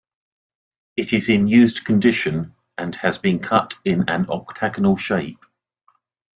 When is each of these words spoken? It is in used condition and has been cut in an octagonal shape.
It 0.97 1.13
is 1.13 1.29
in 1.29 1.47
used 1.47 1.85
condition 1.85 2.55
and 2.75 2.95
has 2.95 3.19
been 3.19 3.37
cut 3.37 3.75
in 3.85 4.09
an 4.09 4.27
octagonal 4.31 4.97
shape. 4.97 5.37